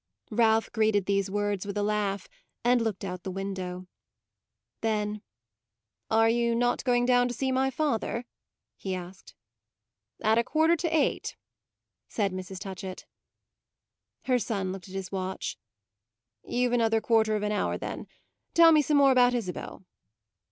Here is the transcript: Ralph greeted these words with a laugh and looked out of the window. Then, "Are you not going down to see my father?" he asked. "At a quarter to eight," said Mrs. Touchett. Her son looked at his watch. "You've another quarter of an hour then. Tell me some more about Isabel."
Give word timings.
Ralph 0.31 0.71
greeted 0.71 1.05
these 1.05 1.29
words 1.29 1.63
with 1.67 1.77
a 1.77 1.83
laugh 1.83 2.27
and 2.63 2.81
looked 2.81 3.05
out 3.05 3.19
of 3.19 3.21
the 3.21 3.29
window. 3.29 3.85
Then, 4.81 5.21
"Are 6.09 6.27
you 6.27 6.55
not 6.55 6.83
going 6.83 7.05
down 7.05 7.27
to 7.27 7.35
see 7.35 7.51
my 7.51 7.69
father?" 7.69 8.25
he 8.77 8.95
asked. 8.95 9.35
"At 10.23 10.39
a 10.39 10.43
quarter 10.43 10.75
to 10.75 10.87
eight," 10.89 11.35
said 12.09 12.31
Mrs. 12.33 12.57
Touchett. 12.57 13.05
Her 14.23 14.39
son 14.39 14.71
looked 14.71 14.87
at 14.89 14.95
his 14.95 15.11
watch. 15.11 15.59
"You've 16.43 16.73
another 16.73 16.99
quarter 16.99 17.35
of 17.35 17.43
an 17.43 17.51
hour 17.51 17.77
then. 17.77 18.07
Tell 18.55 18.71
me 18.71 18.81
some 18.81 18.97
more 18.97 19.11
about 19.11 19.35
Isabel." 19.35 19.85